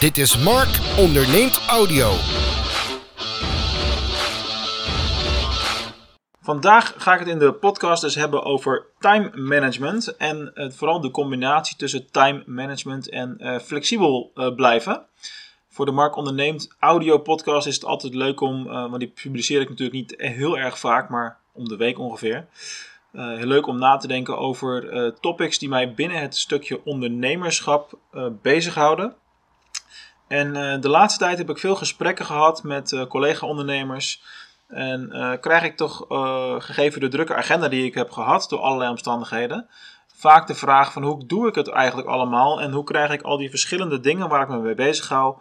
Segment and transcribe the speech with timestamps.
[0.00, 2.12] Dit is Mark onderneemt audio.
[6.40, 11.00] Vandaag ga ik het in de podcast dus hebben over time management en uh, vooral
[11.00, 15.06] de combinatie tussen time management en uh, flexibel uh, blijven.
[15.68, 19.68] Voor de Mark onderneemt audio podcast is het altijd leuk om, want die publiceer ik
[19.68, 22.46] natuurlijk niet heel erg vaak, maar om de week ongeveer.
[23.12, 27.98] heel leuk om na te denken over topics die mij binnen het stukje ondernemerschap
[28.42, 29.14] bezighouden.
[30.28, 34.22] En uh, de laatste tijd heb ik veel gesprekken gehad met uh, collega-ondernemers.
[34.68, 36.04] En uh, krijg ik toch,
[36.58, 39.68] gegeven de drukke agenda die ik heb gehad door allerlei omstandigheden,
[40.14, 43.36] vaak de vraag van hoe doe ik het eigenlijk allemaal en hoe krijg ik al
[43.36, 45.36] die verschillende dingen waar ik me mee bezig hou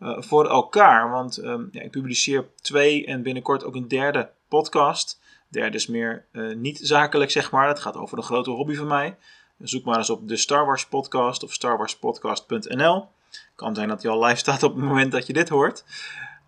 [0.00, 1.10] voor elkaar.
[1.10, 5.20] Want ehm, ja, ik publiceer twee en binnenkort ook een derde podcast.
[5.48, 6.24] Derde is meer
[6.56, 7.68] niet zakelijk, zeg maar.
[7.68, 9.16] Het gaat over de grote hobby van mij.
[9.58, 13.08] Zoek maar eens op de Star Wars podcast of starwarspodcast.nl.
[13.54, 15.84] Kan zijn dat hij al live staat op het moment dat je dit hoort.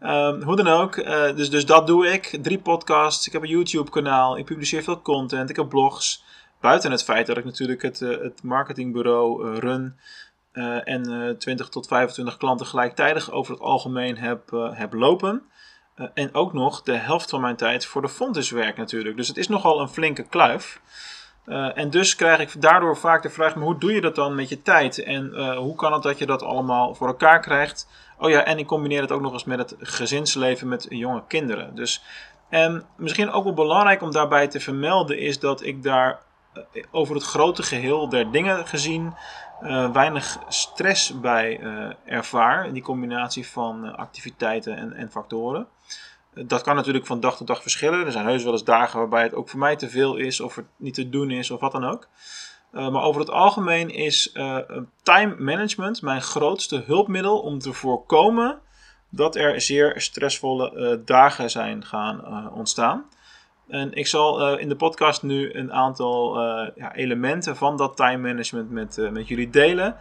[0.00, 2.38] Um, hoe dan ook, uh, dus, dus dat doe ik.
[2.42, 6.24] Drie podcasts, ik heb een YouTube kanaal, ik publiceer veel content, ik heb blogs.
[6.60, 9.98] Buiten het feit dat ik natuurlijk het, uh, het marketingbureau uh, run
[10.84, 15.42] en 20 tot 25 klanten gelijktijdig over het algemeen heb, heb lopen.
[16.14, 19.16] en ook nog de helft van mijn tijd voor de fonds werk natuurlijk.
[19.16, 20.80] Dus het is nogal een flinke kluif.
[21.46, 24.34] Uh, en dus krijg ik daardoor vaak de vraag: maar hoe doe je dat dan
[24.34, 24.98] met je tijd?
[24.98, 27.88] En uh, hoe kan het dat je dat allemaal voor elkaar krijgt?
[28.18, 31.74] Oh ja, en ik combineer het ook nog eens met het gezinsleven met jonge kinderen.
[31.74, 32.02] Dus,
[32.48, 36.20] en misschien ook wel belangrijk om daarbij te vermelden is dat ik daar
[36.54, 39.14] uh, over het grote geheel der dingen gezien
[39.92, 41.60] weinig stress bij
[42.04, 42.72] ervaar.
[42.72, 45.66] Die combinatie van activiteiten en, en factoren.
[46.34, 48.06] Dat kan natuurlijk van dag tot dag verschillen.
[48.06, 50.54] Er zijn heus wel eens dagen waarbij het ook voor mij te veel is, of
[50.54, 52.08] het niet te doen is, of wat dan ook.
[52.72, 54.58] Uh, maar over het algemeen is uh,
[55.02, 58.58] time management mijn grootste hulpmiddel om te voorkomen
[59.08, 63.04] dat er zeer stressvolle uh, dagen zijn gaan ontstaan.
[63.68, 66.40] En ik zal in de podcast nu een aantal
[66.74, 69.96] ja, elementen van dat time management met, met jullie delen.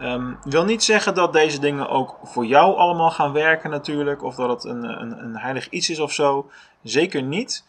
[0.00, 4.34] Um, wil niet zeggen dat deze dingen ook voor jou allemaal gaan werken natuurlijk, of
[4.34, 6.50] dat het een, een, een heilig iets is of zo.
[6.82, 7.64] Zeker niet.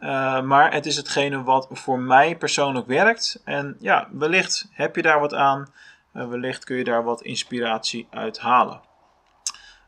[0.00, 3.40] Uh, maar het is hetgene wat voor mij persoonlijk werkt.
[3.44, 5.72] En ja, wellicht heb je daar wat aan.
[6.14, 8.80] Uh, wellicht kun je daar wat inspiratie uit halen.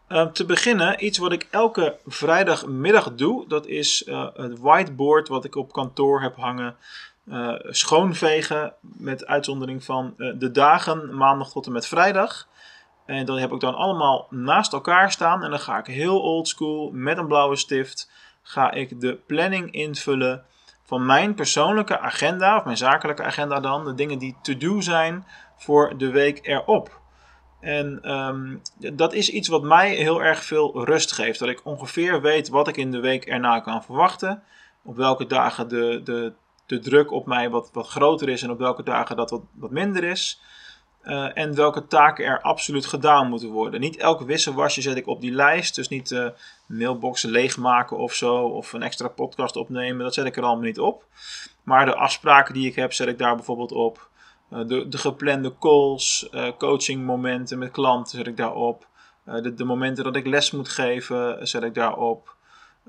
[0.09, 3.49] Uh, te beginnen, iets wat ik elke vrijdagmiddag doe.
[3.49, 6.77] Dat is uh, het whiteboard wat ik op kantoor heb hangen.
[7.27, 12.49] Uh, schoonvegen met uitzondering van uh, de dagen maandag tot en met vrijdag.
[13.07, 15.45] En dat heb ik dan allemaal naast elkaar staan.
[15.45, 18.11] En dan ga ik heel oldschool met een blauwe stift
[18.43, 20.45] ga ik de planning invullen
[20.85, 25.27] van mijn persoonlijke agenda, of mijn zakelijke agenda dan, de dingen die to do zijn
[25.57, 27.01] voor de week erop.
[27.61, 28.63] En um,
[28.95, 31.39] dat is iets wat mij heel erg veel rust geeft.
[31.39, 34.43] Dat ik ongeveer weet wat ik in de week erna kan verwachten.
[34.85, 36.33] Op welke dagen de, de
[36.67, 39.71] de druk op mij wat, wat groter is en op welke dagen dat wat, wat
[39.71, 40.41] minder is.
[41.05, 43.81] Uh, en welke taken er absoluut gedaan moeten worden.
[43.81, 45.75] Niet elk wisselwasje zet ik op die lijst.
[45.75, 46.29] Dus niet uh,
[46.67, 48.37] mailboxen leegmaken of zo.
[48.37, 50.05] Of een extra podcast opnemen.
[50.05, 51.05] Dat zet ik er allemaal niet op.
[51.63, 54.11] Maar de afspraken die ik heb, zet ik daar bijvoorbeeld op.
[54.49, 58.87] De, de, geplande calls, coachingmomenten met klanten zet ik daarop.
[59.25, 62.37] De, de momenten dat ik les moet geven, zet ik daarop.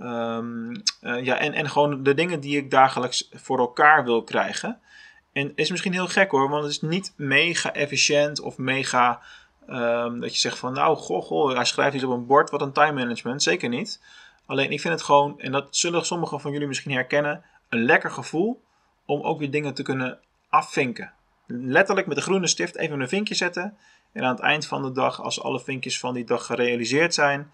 [0.02, 0.72] Um,
[1.02, 4.80] uh, ja, en, en gewoon de dingen die ik dagelijks voor elkaar wil krijgen.
[5.34, 9.22] En is misschien heel gek hoor, want het is niet mega efficiënt of mega.
[9.70, 12.62] Um, dat je zegt van nou, goh, goh, hij schrijft iets op een bord, wat
[12.62, 13.44] een time management.
[13.44, 14.02] Zeker niet.
[14.46, 18.12] Alleen ik vind het gewoon, en dat zullen sommigen van jullie misschien herkennen, een lekker
[18.12, 18.64] gevoel
[19.06, 21.12] om ook weer dingen te kunnen afvinken.
[21.48, 23.78] Letterlijk met de groene stift even een vinkje zetten.
[24.12, 27.52] En aan het eind van de dag, als alle vinkjes van die dag gerealiseerd zijn,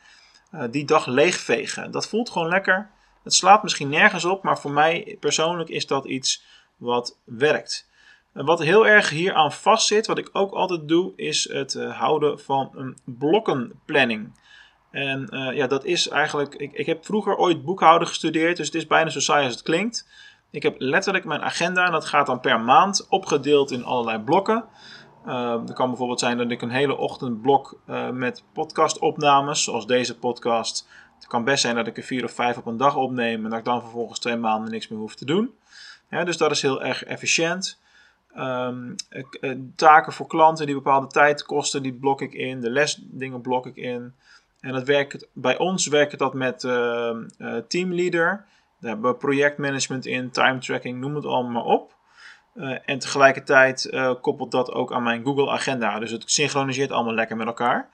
[0.53, 1.91] uh, die dag leegvegen.
[1.91, 2.89] Dat voelt gewoon lekker.
[3.23, 6.43] Het slaat misschien nergens op, maar voor mij persoonlijk is dat iets
[6.77, 7.89] wat werkt.
[8.33, 11.97] En wat heel erg hier aan vastzit, wat ik ook altijd doe, is het uh,
[11.99, 14.39] houden van een blokkenplanning.
[14.91, 16.55] En uh, ja, dat is eigenlijk.
[16.55, 19.63] Ik, ik heb vroeger ooit boekhouden gestudeerd, dus het is bijna zo saai als het
[19.63, 20.07] klinkt.
[20.51, 24.65] Ik heb letterlijk mijn agenda, en dat gaat dan per maand, opgedeeld in allerlei blokken.
[25.29, 30.17] Uh, het kan bijvoorbeeld zijn dat ik een hele ochtendblok uh, met podcastopnames, zoals deze
[30.17, 30.87] podcast.
[31.15, 33.49] Het kan best zijn dat ik er vier of vijf op een dag opneem en
[33.49, 35.53] dat ik dan vervolgens twee maanden niks meer hoef te doen.
[36.09, 37.79] Dus dat is heel erg efficiënt.
[38.37, 38.95] Um,
[39.75, 42.61] taken voor klanten die bepaalde tijd kosten, die blok ik in.
[42.61, 44.13] De lesdingen blok ik in.
[44.59, 47.17] En dat werkt, bij ons werkt dat met uh,
[47.67, 48.45] Teamleader.
[48.79, 51.97] Daar hebben we projectmanagement in, time tracking, noem het allemaal maar op.
[52.59, 55.99] Uh, en tegelijkertijd uh, koppelt dat ook aan mijn Google Agenda.
[55.99, 57.89] Dus het synchroniseert allemaal lekker met elkaar.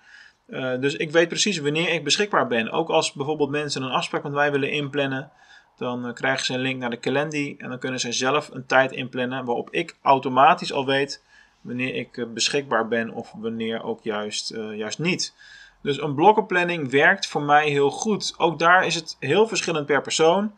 [0.48, 2.72] Uh, dus ik weet precies wanneer ik beschikbaar ben.
[2.72, 5.32] Ook als bijvoorbeeld mensen een afspraak met mij willen inplannen,
[5.78, 8.92] dan krijgen ze een link naar de Calendly en dan kunnen ze zelf een tijd
[8.92, 11.24] inplannen waarop ik automatisch al weet
[11.62, 15.34] wanneer ik beschikbaar ben of wanneer ook juist, juist niet.
[15.82, 18.34] Dus een blokkenplanning werkt voor mij heel goed.
[18.38, 20.54] Ook daar is het heel verschillend per persoon.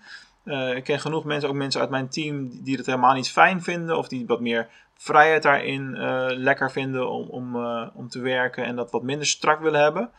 [0.75, 3.97] Ik ken genoeg mensen, ook mensen uit mijn team, die het helemaal niet fijn vinden
[3.97, 8.65] of die wat meer vrijheid daarin uh, lekker vinden om, om, uh, om te werken
[8.65, 10.11] en dat wat minder strak willen hebben.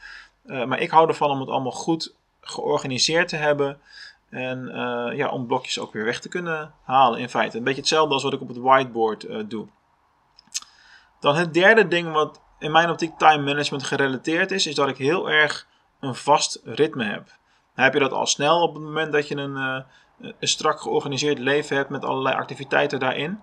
[0.47, 3.81] Uh, maar ik hou ervan om het allemaal goed georganiseerd te hebben.
[4.31, 4.67] En
[5.17, 7.59] ja, om blokjes ook weer weg te kunnen halen in feite.
[7.59, 9.67] Een beetje hetzelfde als wat ik op het whiteboard doe.
[11.21, 14.97] Dan het derde ding wat in mijn optiek time management gerelateerd is, is dat ik
[14.97, 15.67] heel erg
[16.01, 17.27] een vast ritme heb.
[17.75, 19.85] Dan heb je dat al snel op het moment dat je een,
[20.21, 23.41] een strak georganiseerd leven hebt met allerlei activiteiten daarin.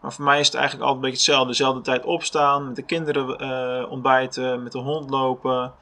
[0.00, 1.52] Maar voor mij is het eigenlijk altijd een beetje hetzelfde.
[1.56, 5.74] Dezelfde tijd opstaan, met de kinderen uh, ontbijten, met de hond lopen,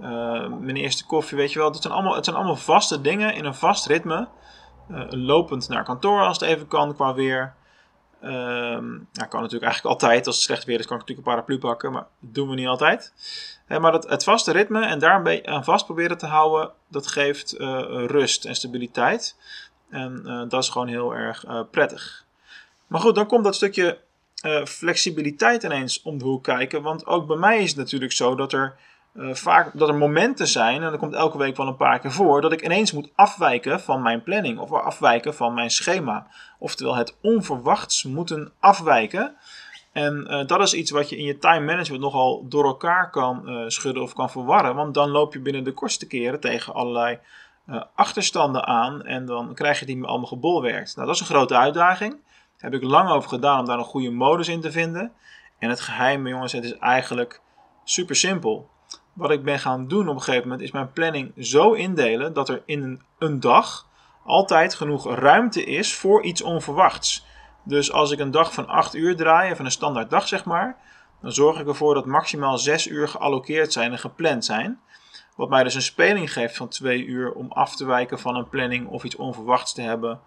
[0.00, 1.70] uh, mijn eerste koffie, weet je wel.
[1.70, 4.28] Het zijn allemaal, het zijn allemaal vaste dingen in een vast ritme.
[4.90, 7.54] Uh, lopend naar kantoor als het even kan qua weer.
[8.22, 10.26] Um, nou, kan natuurlijk eigenlijk altijd.
[10.26, 11.92] Als het slecht weer is, kan ik natuurlijk een paraplu pakken.
[11.92, 13.12] Maar dat doen we niet altijd.
[13.68, 17.54] maar dat, het vaste ritme en daar aan vast proberen te houden, dat geeft
[18.06, 19.36] rust en stabiliteit.
[19.94, 22.24] En dat is gewoon heel erg prettig.
[22.86, 23.98] Maar goed, dan komt dat stukje
[24.46, 26.82] uh, flexibiliteit ineens om de hoek kijken.
[26.82, 28.76] Want ook bij mij is het natuurlijk zo dat er
[29.14, 32.12] uh, vaak dat er momenten zijn, en dat komt elke week wel een paar keer
[32.12, 36.26] voor, dat ik ineens moet afwijken van mijn planning of afwijken van mijn schema.
[36.58, 39.34] Oftewel het onverwachts moeten afwijken.
[39.92, 43.64] En uh, dat is iets wat je in je time management nogal door elkaar kan
[43.70, 44.74] schudden of kan verwarren.
[44.74, 47.18] Want dan loop je binnen de kortste keren tegen allerlei
[47.94, 50.96] achterstanden aan en dan krijg je die allemaal gebolwerkt.
[50.96, 52.22] Nou, dat is een grote uitdaging
[52.64, 55.12] heb ik lang over gedaan om daar een goede modus in te vinden.
[55.58, 57.40] En het geheim, jongens, het is eigenlijk
[57.84, 58.68] super simpel.
[59.12, 62.48] Wat ik ben gaan doen op een gegeven moment is mijn planning zo indelen dat
[62.48, 63.86] er in een, een dag
[64.24, 67.26] altijd genoeg ruimte is voor iets onverwachts.
[67.64, 70.76] Dus als ik een dag van 8 uur draai, even een standaard dag zeg maar,
[71.20, 74.80] dan zorg ik ervoor dat maximaal 6 uur geallockeerd zijn en gepland zijn.
[75.34, 78.48] Wat mij dus een speling geeft van 2 uur om af te wijken van een
[78.48, 80.20] planning of iets onverwachts te hebben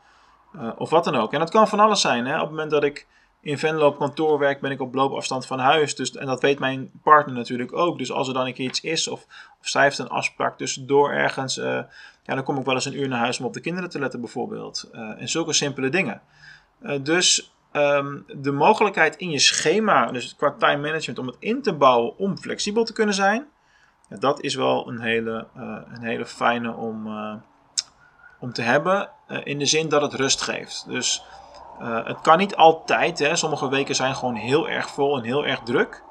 [0.55, 1.33] uh, of wat dan ook.
[1.33, 2.25] En dat kan van alles zijn.
[2.25, 2.35] Hè?
[2.35, 3.07] Op het moment dat ik
[3.41, 5.95] in Venlo op kantoor werk, ben ik op loopafstand van huis.
[5.95, 7.97] Dus, en dat weet mijn partner natuurlijk ook.
[7.97, 9.25] Dus als er dan een keer iets is, of,
[9.61, 11.65] of zij heeft een afspraak tussendoor ergens, uh,
[12.23, 13.99] ja, dan kom ik wel eens een uur naar huis om op de kinderen te
[13.99, 14.89] letten, bijvoorbeeld.
[14.93, 16.21] Uh, en zulke simpele dingen.
[17.01, 21.73] dus um, de mogelijkheid in je schema, dus qua time management, om het in te
[21.73, 23.47] bouwen om flexibel te kunnen zijn,
[24.09, 25.47] dat is wel een hele,
[25.93, 27.07] een hele fijne om
[28.39, 30.85] om te hebben uh, in de zin dat het rust geeft.
[30.87, 31.25] Dus
[31.79, 33.19] het kan niet altijd.
[33.19, 33.35] Hè.
[33.35, 36.03] Sommige weken zijn gewoon heel erg vol en heel erg druk.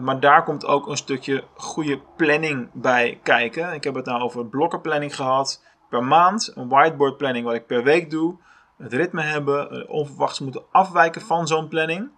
[0.00, 3.72] Maar daar komt ook een stukje goede planning bij kijken.
[3.72, 6.52] Ik heb het nou over blokkenplanning gehad per maand.
[6.54, 8.36] Een whiteboard planning wat ik per week doe.
[8.76, 9.88] Het ritme hebben.
[9.88, 12.10] onverwachts moeten afwijken van zo'n planning.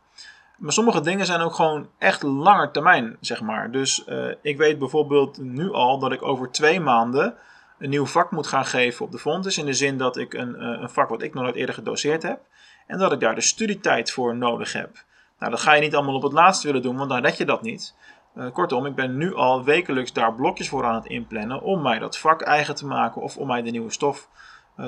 [0.58, 3.70] Maar sommige dingen zijn ook gewoon echt langer termijn, zeg maar.
[3.70, 4.04] Dus
[4.42, 7.38] ik weet bijvoorbeeld nu al dat ik over twee maanden
[7.78, 9.58] een nieuw vak moet gaan geven op de Fontes.
[9.58, 12.22] In de zin dat ik een, eh, een vak wat ik nog nooit eerder gedoseerd
[12.22, 12.40] heb.
[12.86, 15.04] En dat ik daar de studietijd voor nodig heb.
[15.38, 17.44] Nou, dat ga je niet allemaal op het laatste willen doen, want dan red je
[17.44, 17.94] dat niet.
[18.36, 21.98] Uh, kortom, ik ben nu al wekelijks daar blokjes voor aan het inplannen om mij
[21.98, 24.28] dat vak eigen te maken of om mij de nieuwe stof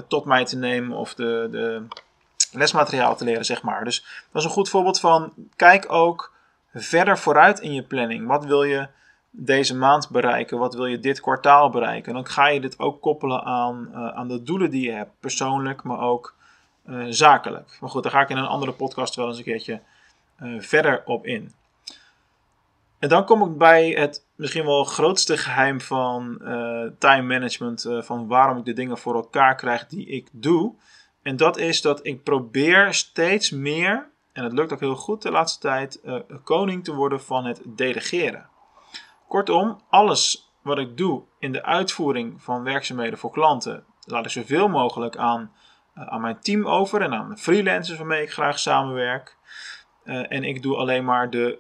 [0.09, 1.87] tot mij te nemen of de, de
[2.53, 3.85] lesmateriaal te leren, zeg maar.
[3.85, 6.33] Dus dat is een goed voorbeeld van kijk ook
[6.75, 8.27] verder vooruit in je planning.
[8.27, 8.89] Wat wil je
[9.31, 10.59] deze maand bereiken?
[10.59, 12.15] Wat wil je dit kwartaal bereiken?
[12.15, 15.83] Dan ga je dit ook koppelen aan, uh, aan de doelen die je hebt, persoonlijk,
[15.83, 16.35] maar ook
[16.89, 17.77] uh, zakelijk.
[17.81, 19.81] Maar goed, daar ga ik in een andere podcast wel eens een keertje
[20.43, 21.53] uh, verder op in.
[22.99, 26.39] En dan kom ik bij het misschien wel grootste geheim van
[26.99, 30.75] time management, van waarom ik de dingen voor elkaar krijg die ik doe.
[31.23, 35.31] En dat is dat ik probeer steeds meer, en het lukt ook heel goed de
[35.31, 36.01] laatste tijd,
[36.45, 38.49] koning te worden van het delegeren.
[39.29, 44.69] Kortom, alles wat ik doe in de uitvoering van werkzaamheden voor klanten, laat ik zoveel
[44.69, 45.53] mogelijk aan,
[45.97, 49.37] uh, aan mijn team over en aan de freelancers waarmee ik graag samenwerk.
[50.05, 51.59] Uh, en ik doe alleen maar de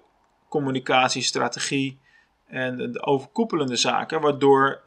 [0.48, 2.00] communicatiestrategie
[2.46, 4.80] en de, de overkoepelende zaken, waardoor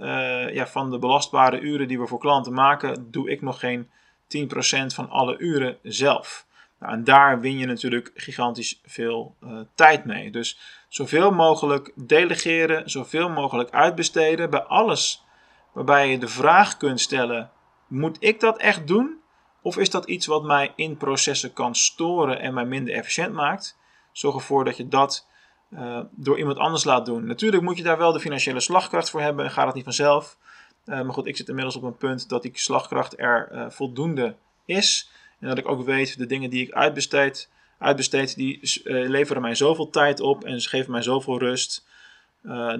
[0.52, 3.92] ja, van de belastbare uren die we voor klanten maken, doe ik nog geen
[4.38, 6.46] 10% van alle uren zelf.
[6.80, 10.32] Nou, en daar win je natuurlijk gigantisch veel uh, tijd mee.
[10.32, 15.24] Dus zoveel mogelijk delegeren, zoveel mogelijk uitbesteden bij alles
[15.72, 17.52] waarbij je de vraag kunt stellen:
[17.88, 19.22] moet ik dat echt doen?
[19.62, 23.78] Of is dat iets wat mij in processen kan storen en mij minder efficiënt maakt?
[24.12, 25.28] Zorg ervoor dat je dat
[25.70, 27.26] uh, door iemand anders laat doen.
[27.26, 30.38] Natuurlijk moet je daar wel de financiële slagkracht voor hebben en gaat het niet vanzelf.
[30.86, 34.36] Uh, maar goed, ik zit inmiddels op een punt dat die slagkracht er uh, voldoende
[34.66, 35.10] is.
[35.40, 39.90] En dat ik ook weet, de dingen die ik uitbesteed, uitbesteed die leveren mij zoveel
[39.90, 41.86] tijd op en ze geven mij zoveel rust.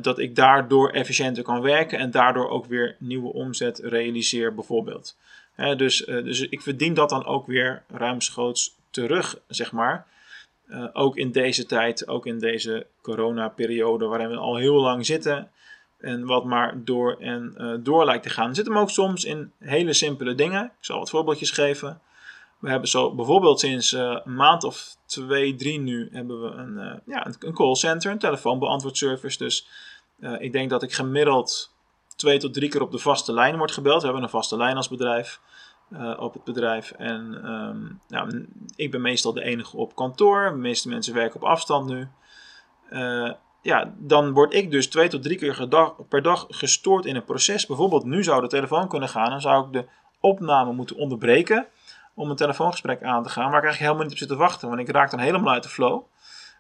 [0.02, 5.18] dat ik daardoor efficiënter kan werken en daardoor ook weer nieuwe omzet realiseer, bijvoorbeeld.
[5.56, 10.08] dus, dus ik verdien dat dan ook weer ruimschoots terug, zeg maar.
[10.94, 15.52] Ook in deze tijd, ook in deze coronaperiode waarin we al heel lang zitten.
[16.04, 18.56] En wat maar door en uh, door lijkt te gaan.
[18.56, 20.64] Zit hem ook soms in hele simpele dingen.
[20.64, 22.02] Ik zal wat voorbeeldjes geven.
[22.60, 27.02] We hebben zo bijvoorbeeld sinds uh, een maand of twee, drie nu hebben we een,
[27.06, 29.38] ja, een callcenter, een telefoonbeantwoordservice.
[29.38, 29.68] Dus
[30.40, 31.74] ik denk dat ik gemiddeld
[32.16, 34.00] twee tot drie keer op de vaste lijn word gebeld.
[34.00, 35.40] We hebben een vaste lijn als bedrijf.
[35.90, 36.92] Uh, op het bedrijf.
[36.92, 37.32] En
[38.08, 40.50] nou, ik ben meestal de enige op kantoor.
[40.50, 42.08] De meeste mensen werken op afstand nu.
[42.92, 43.32] Uh,
[43.64, 45.68] ja, dan word ik dus twee tot drie keer
[46.10, 47.66] per dag gestoord in een proces.
[47.66, 49.30] Bijvoorbeeld nu zou de telefoon kunnen gaan.
[49.30, 49.86] Dan zou ik de
[50.20, 51.68] opname moeten onderbreken
[52.14, 53.50] om een telefoongesprek aan te gaan.
[53.50, 54.68] Waar ik eigenlijk helemaal niet op zit te wachten.
[54.68, 56.04] Want ik raak dan helemaal uit de flow.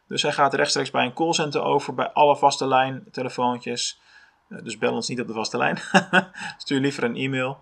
[0.07, 1.93] Dus hij gaat rechtstreeks bij een callcenter over.
[1.93, 4.01] Bij alle vaste lijn telefoontjes.
[4.49, 5.77] Uh, dus bel ons niet op de vaste lijn.
[6.57, 7.57] Stuur liever een e-mail.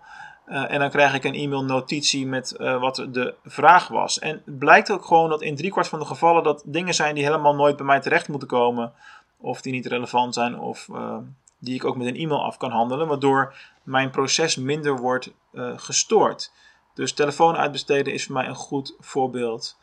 [0.48, 4.20] Uh, en dan krijg ik een e-mail notitie met uh, wat de vraag was.
[4.20, 7.24] En het blijkt ook gewoon dat in driekwart van de gevallen dat dingen zijn die
[7.24, 8.94] helemaal nooit bij mij terecht moeten komen.
[9.42, 11.18] Of die niet relevant zijn of uh,
[11.60, 13.08] die ik ook met een e-mail af kan handelen.
[13.08, 15.34] Waardoor mijn proces minder wordt
[15.76, 16.52] gestoord.
[16.94, 19.78] Dus telefoon uitbesteden is voor mij een goed voorbeeld.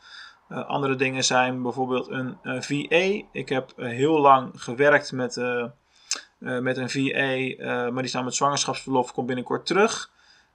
[0.47, 3.27] andere dingen zijn bijvoorbeeld een VA.
[3.31, 5.35] Ik heb heel lang gewerkt met,
[6.39, 10.11] met een VA, maar die staat met zwangerschapsverlof, komt binnenkort terug.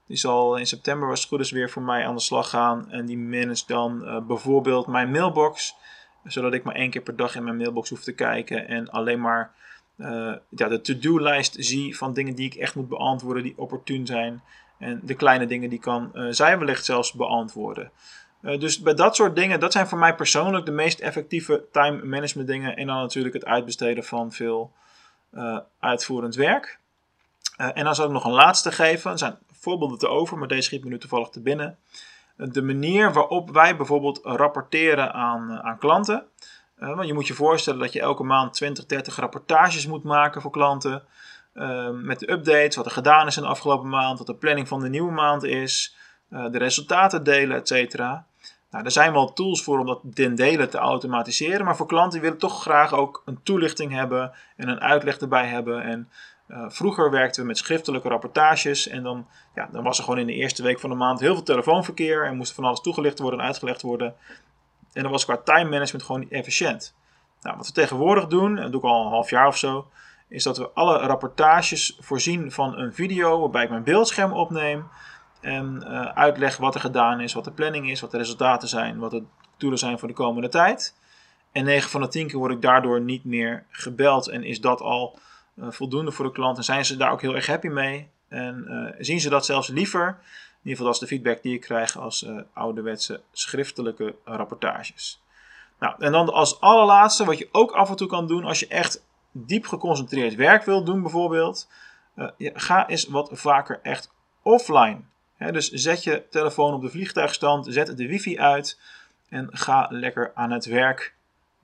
[0.06, 2.90] Die zal in september het goed weer voor mij aan de slag gaan.
[2.90, 5.74] En die managt dan bijvoorbeeld mijn mailbox.
[6.24, 8.68] Zodat ik maar één keer per dag in mijn mailbox hoef te kijken.
[8.68, 9.52] En alleen maar
[9.96, 13.42] uh, ja, de to-do-lijst zie van dingen die ik echt moet beantwoorden.
[13.42, 14.42] Die opportun zijn.
[14.78, 17.90] En de kleine dingen die kan uh, zij wellicht zelfs beantwoorden.
[18.40, 22.48] dus bij dat soort dingen, dat zijn voor mij persoonlijk de meest effectieve time management
[22.48, 22.76] dingen.
[22.76, 24.72] En dan natuurlijk het uitbesteden van veel
[25.78, 26.78] uitvoerend werk.
[27.56, 29.10] en dan zal ik nog een laatste geven.
[29.10, 31.78] Er zijn voorbeelden te over, maar deze schiet me nu toevallig te binnen.
[32.36, 36.24] De manier waarop wij bijvoorbeeld rapporteren aan, eh, aan klanten.
[36.78, 40.40] Uh, want je moet je voorstellen dat je elke maand 20, 30 rapportages moet maken
[40.40, 41.02] voor klanten.
[41.54, 44.68] Uh, met de updates, wat er gedaan is in de afgelopen maand, wat de planning
[44.68, 45.96] van de nieuwe maand is,
[46.30, 48.26] uh, de resultaten delen, et cetera.
[48.70, 52.20] Nou, er zijn wel tools voor om dat den delen te automatiseren, maar voor klanten
[52.20, 55.82] willen toch graag ook een toelichting hebben en een uitleg erbij hebben.
[55.82, 56.08] En
[56.48, 60.26] uh, vroeger werkten we met schriftelijke rapportages en dan, ja, dan was er gewoon in
[60.26, 63.40] de eerste week van de maand heel veel telefoonverkeer en moest van alles toegelicht worden
[63.40, 64.14] en uitgelegd worden.
[64.92, 66.94] En dan was qua time management gewoon niet efficiënt.
[67.40, 69.88] Nou, wat we tegenwoordig doen, en dat doe ik al een half jaar of zo,
[70.28, 74.88] is dat we alle rapportages voorzien van een video waarbij ik mijn beeldscherm opneem
[75.40, 78.98] en uh, uitleg wat er gedaan is, wat de planning is, wat de resultaten zijn,
[78.98, 79.22] wat de
[79.56, 80.94] doelen zijn voor de komende tijd.
[81.52, 84.80] En 9 van de 10 keer word ik daardoor niet meer gebeld en is dat
[84.80, 85.18] al
[85.58, 86.56] voldoende voor de klant.
[86.56, 88.08] En zijn ze daar ook heel erg happy mee.
[88.28, 90.06] En uh, zien ze dat zelfs liever.
[90.06, 95.22] In ieder geval dat de feedback die ik krijg als uh, ouderwetse schriftelijke rapportages.
[95.78, 98.66] Nou, en dan als allerlaatste, wat je ook af en toe kan doen als je
[98.66, 101.68] echt diep geconcentreerd werk wilt doen bijvoorbeeld.
[102.38, 104.10] ga eens wat vaker echt
[104.42, 105.00] offline.
[105.38, 108.78] dus zet je telefoon op de vliegtuigstand, zet de wifi uit
[109.28, 111.14] en ga lekker aan het werk.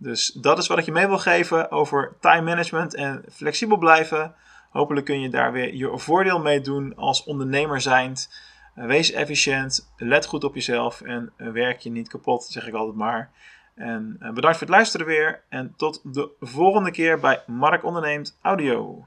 [0.02, 4.35] Dus dat is wat ik je mee wil geven over time management en flexibel blijven.
[4.71, 8.30] Hopelijk kun je daar weer je voordeel mee doen als ondernemer zijnd.
[8.75, 12.75] Eh, wees efficiënt, let goed op jezelf en eh, werk je niet kapot, zeg ik
[12.75, 13.30] altijd maar.
[13.75, 18.38] En eh, bedankt voor het luisteren weer en tot de volgende keer bij Mark Onderneemt
[18.42, 19.07] Audio.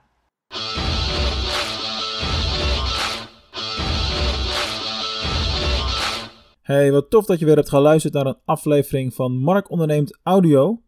[6.63, 10.81] Hey, wat tof dat je weer hebt geluisterd naar een aflevering van Mark Onderneemt Audio.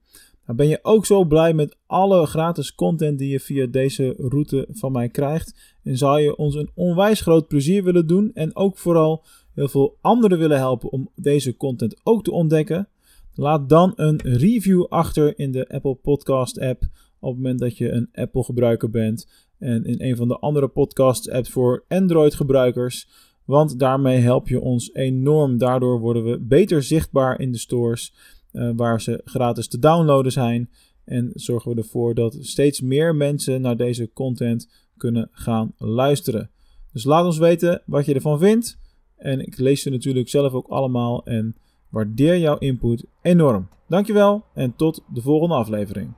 [0.45, 4.67] Nou, ben je ook zo blij met alle gratis content die je via deze route
[4.71, 5.75] van mij krijgt?
[5.83, 9.97] En zou je ons een onwijs groot plezier willen doen en ook vooral heel veel
[10.01, 12.89] anderen willen helpen om deze content ook te ontdekken?
[13.33, 16.83] Laat dan een review achter in de Apple Podcast app
[17.19, 19.27] op het moment dat je een Apple gebruiker bent
[19.59, 23.07] en in een van de andere podcast apps voor Android gebruikers.
[23.45, 25.57] Want daarmee help je ons enorm.
[25.57, 28.13] Daardoor worden we beter zichtbaar in de stores.
[28.51, 30.69] Uh, waar ze gratis te downloaden zijn.
[31.05, 36.49] En zorgen we ervoor dat steeds meer mensen naar deze content kunnen gaan luisteren.
[36.93, 38.77] Dus laat ons weten wat je ervan vindt.
[39.17, 41.55] En ik lees ze natuurlijk zelf ook allemaal en
[41.89, 43.67] waardeer jouw input enorm.
[43.87, 46.13] Dankjewel en tot de volgende aflevering.